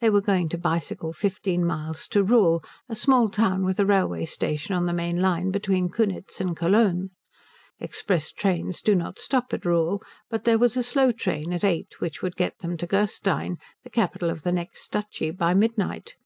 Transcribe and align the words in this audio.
They 0.00 0.10
were 0.10 0.20
going 0.20 0.48
to 0.48 0.58
bicycle 0.58 1.12
fifteen 1.12 1.64
miles 1.64 2.08
to 2.08 2.24
Rühl, 2.24 2.64
a 2.88 2.96
small 2.96 3.28
town 3.28 3.64
with 3.64 3.78
a 3.78 3.86
railway 3.86 4.24
station 4.24 4.74
on 4.74 4.86
the 4.86 4.92
main 4.92 5.20
line 5.22 5.52
between 5.52 5.90
Kunitz 5.90 6.40
and 6.40 6.56
Cologne. 6.56 7.10
Express 7.78 8.32
trains 8.32 8.82
do 8.82 8.96
not 8.96 9.20
stop 9.20 9.52
at 9.54 9.60
Rühl, 9.62 10.02
but 10.28 10.42
there 10.42 10.58
was 10.58 10.76
a 10.76 10.82
slow 10.82 11.12
train 11.12 11.52
at 11.52 11.62
eight 11.62 12.00
which 12.00 12.20
would 12.20 12.34
get 12.34 12.58
them 12.58 12.76
to 12.78 12.86
Gerstein, 12.88 13.58
the 13.84 13.90
capital 13.90 14.28
of 14.28 14.42
the 14.42 14.50
next 14.50 14.90
duchy, 14.90 15.30
by 15.30 15.54
midnight. 15.54 16.16